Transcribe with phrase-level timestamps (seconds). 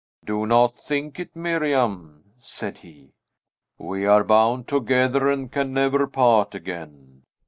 [0.25, 3.13] "Do not think it, Miriam," said he;
[3.77, 7.21] "we are bound together, and can never part again."